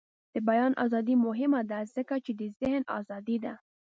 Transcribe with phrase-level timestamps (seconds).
[0.33, 3.53] د بیان ازادي مهمه ده ځکه چې د ذهن ازادي ده.